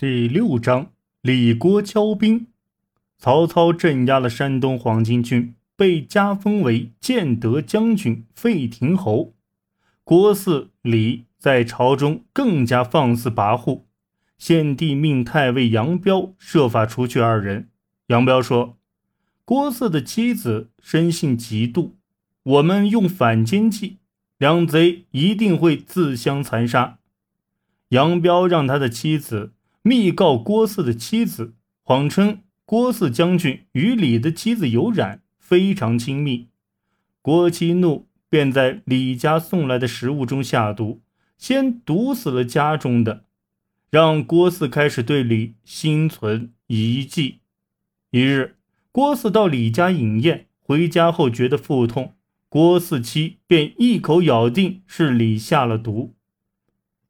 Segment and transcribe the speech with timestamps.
[0.00, 0.92] 第六章
[1.22, 2.46] 李郭交兵。
[3.18, 9.34] 曹操镇压了山东黄巾军，被加封为建德将军、废亭侯。
[10.04, 13.82] 郭汜、李在朝中更加放肆跋扈。
[14.38, 17.68] 献帝命太尉杨彪设法除去二人。
[18.06, 18.78] 杨彪说
[19.44, 21.94] ：“郭汜的妻子生性嫉妒，
[22.44, 23.96] 我们用反间计，
[24.38, 27.00] 两贼一定会自相残杀。”
[27.90, 29.54] 杨彪让他的妻子。
[29.88, 36.48] 密告郭汜的妻子，谎称郭汜将军与李的妻子有染，非常亲密。
[37.22, 41.00] 郭期怒，便在李家送来的食物中下毒，
[41.38, 43.24] 先毒死了家中的，
[43.88, 47.38] 让郭汜开始对李心存疑忌。
[48.10, 48.56] 一日，
[48.92, 52.12] 郭汜到李家饮宴，回家后觉得腹痛，
[52.50, 56.14] 郭汜妻便一口咬定是李下了毒。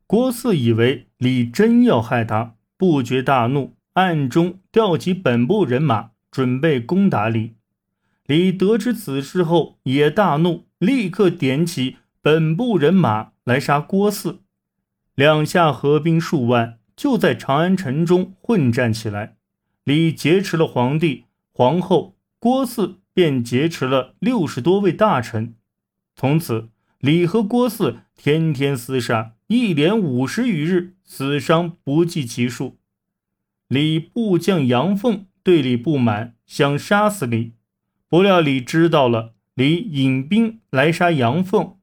[0.06, 2.54] 郭汜以为李真要害他。
[2.78, 7.57] 不觉大怒，暗中调集本部人马，准备攻打李。
[8.24, 14.37] 李得知此事后也大怒，立刻点起本部人马来杀郭汜。
[15.16, 19.38] 两下合兵数万，就在长安城中混战起来。
[19.82, 25.56] 李劫持了皇帝、皇后，郭汜便劫持了六十多位大臣。
[26.15, 26.68] 从此，
[27.01, 29.32] 李和郭汜天天厮杀。
[29.49, 32.77] 一连五十余日，死伤不计其数。
[33.66, 37.55] 李部将杨凤对李不满，想杀死李，
[38.10, 41.77] 不料李知道了，李引兵来杀杨凤。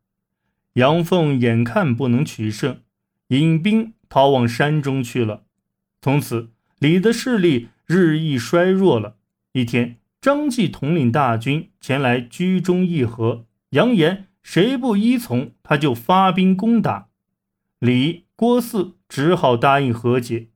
[0.73, 2.81] 杨凤眼看不能取胜，
[3.29, 5.45] 引兵逃往山中去了。
[6.03, 9.15] 从此，李的势力日益衰弱了。
[9.53, 17.07] 一天，张继统领大军前来居中议和，扬言谁不依从，他就发兵攻打。
[17.79, 20.47] 李、郭汜只好答应和解。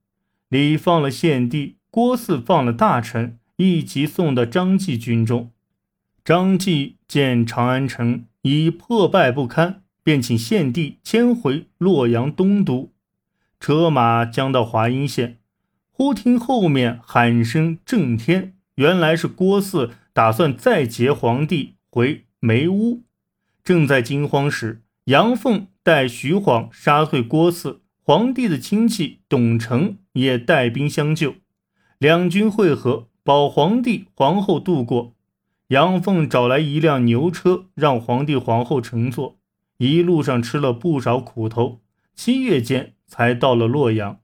[0.48, 5.52] 李放了献帝，郭汜放了大臣，一齐送到张继军中。
[6.24, 12.94] 张继见长安城已破败不堪，便请献帝迁回洛阳东都。
[13.60, 15.40] 车马将到华阴县，
[15.92, 23.04] 忽听后面喊声震天，原来是郭汜打算再劫皇帝回梅屋。
[23.64, 25.68] 正在惊慌时，杨凤。
[25.90, 31.34] 待徐晃杀退郭汜，皇帝的亲戚董承也带兵相救，
[31.98, 35.16] 两军会合，保皇帝皇后渡过。
[35.70, 39.40] 杨凤找来一辆牛车，让皇帝皇后乘坐，
[39.80, 41.82] 一路上吃了不少苦头，
[42.14, 44.20] 七月间才到了洛阳。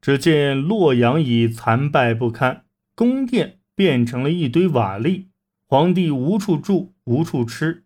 [0.00, 5.26] 只见洛阳已残败不堪，宫殿变成了一堆瓦砾，
[5.66, 7.84] 皇帝无处住，无处吃，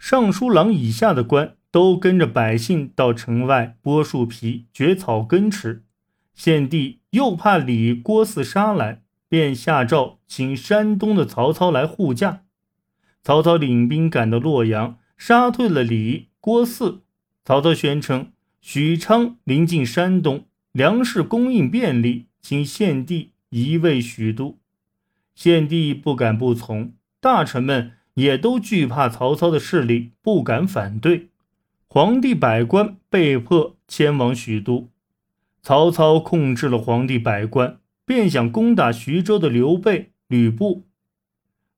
[0.00, 1.55] 尚书郎以下的官。
[1.76, 5.84] 都跟着百姓到城外剥树皮、掘草根吃。
[6.32, 12.44] 献帝又怕李郭汜杀来，便下诏请山东的曹操来护驾。
[13.22, 17.00] 曹操领兵赶到洛阳，杀退了李郭汜。
[17.44, 18.32] 曹操宣称
[18.62, 24.58] 许昌临近山东，粮食供应便利，请献帝移位许都。
[25.34, 31.28] 献帝不敢不从，大臣们也都惧怕曹操的势力，不敢反对。
[31.88, 34.90] 皇帝百官被迫迁往许都，
[35.62, 40.84] 曹操控制了皇帝百官，便想攻打徐州的刘备、吕布。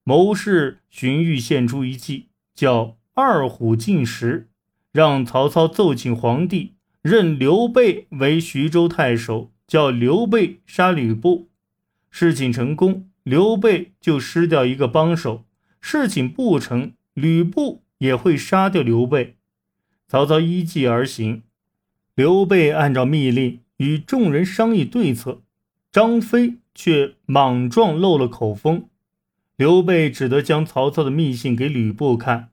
[0.03, 4.49] 谋士荀彧献出一计，叫“二虎进食”，
[4.91, 11.49] 让曹操奏请皇帝任刘备为徐州太守，叫刘备杀吕布。
[12.09, 15.45] 事情成功，刘备就失掉一个帮手；
[15.79, 19.35] 事情不成，吕布也会杀掉刘备。
[20.09, 21.43] 曹操依计而行，
[22.15, 25.43] 刘备按照密令与众人商议对策，
[25.91, 28.85] 张飞却莽撞漏了口风。
[29.55, 32.49] 刘备只得将曹操的密信给吕布看，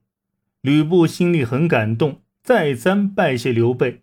[0.60, 4.02] 吕布心里很感动，再三拜谢刘备。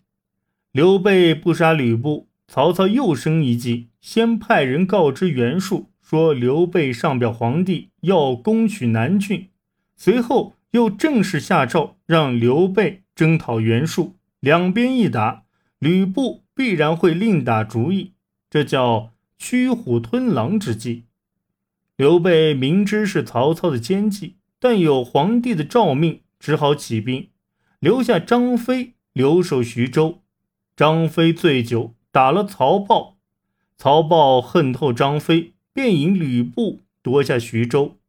[0.71, 9.49] 刘备不杀吕布，曹操又生一计，先派人告知袁术，说刘备上表皇帝要攻取南郡，
[9.95, 13.02] 随后又正式下诏让刘备。
[13.15, 15.43] 征讨袁术，两边一打，
[15.79, 18.13] 吕布必然会另打主意，
[18.49, 21.05] 这叫驱虎吞狼之计。
[21.95, 27.29] 刘备明知是曹操的奸计，但有皇帝的诏命，只好起兵，
[27.79, 30.23] 留下张飞留守徐州。
[30.75, 33.17] 张飞醉酒打了曹豹，
[33.77, 37.99] 曹豹恨透张飞，便引吕布夺下徐州。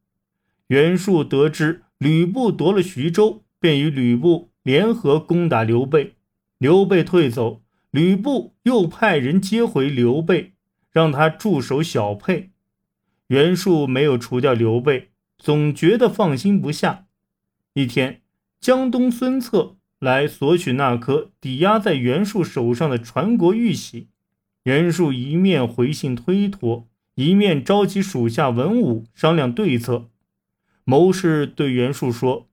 [0.68, 4.50] 袁术得知吕布夺了徐州，便与吕布。
[4.64, 6.14] 联合攻打刘备，
[6.58, 10.54] 刘备退走，吕布又派人接回刘备，
[10.90, 12.50] 让他驻守小沛。
[13.26, 17.06] 袁术没有除掉刘备，总觉得放心不下。
[17.74, 18.22] 一天，
[18.58, 24.08] 江东孙策来索取那颗抵押在袁术手上的传国玉玺，
[24.62, 30.08] 袁术一面回信推脱，一面召集属下文武商量对策。
[30.84, 32.48] 谋士对袁术说：“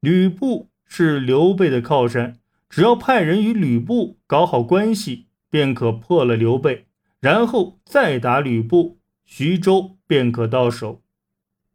[0.00, 2.36] 吕布是刘备的靠山，
[2.68, 6.84] 只要派人与吕布搞好关系，便可破了刘备，
[7.20, 11.00] 然后再打吕布，徐州便可到手。”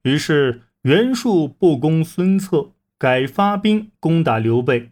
[0.04, 4.92] 于是袁术不攻孙策，改发兵攻打刘备。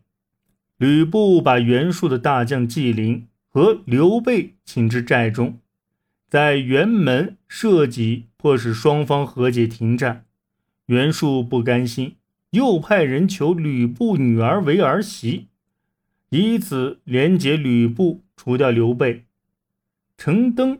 [0.77, 5.59] 吕布把袁术的大将纪灵和刘备请至寨中，
[6.29, 10.25] 在辕门设计，迫使双方和解停战。
[10.87, 12.15] 袁术不甘心，
[12.53, 15.47] 又派人求吕布女儿为儿媳，
[16.29, 19.25] 以此连结吕布，除掉刘备。
[20.17, 20.77] 程登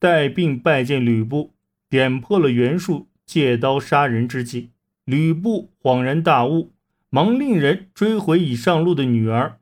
[0.00, 1.52] 带病拜见吕布，
[1.88, 4.70] 点破了袁术借刀杀人之计。
[5.04, 6.72] 吕布恍然大悟，
[7.08, 9.60] 忙令人追回已上路的女儿。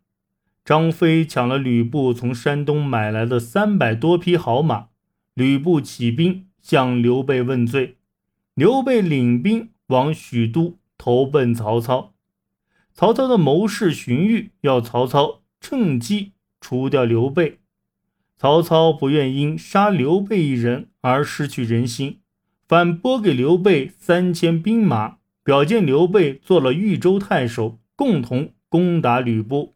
[0.65, 4.87] 张飞抢了吕布从山东买来的三百多匹好马，
[5.35, 7.99] 吕布起兵向刘备问罪。
[8.55, 12.15] 刘备领兵往许都投奔曹操。
[12.93, 17.59] 曹操的谋士荀彧要曹操趁机除掉刘备。
[18.37, 22.21] 曹操不愿因杀刘备一人而失去人心，
[22.67, 29.74] 反拨给刘备三千兵马，表见刘备做了豫州太守，共同攻打吕布。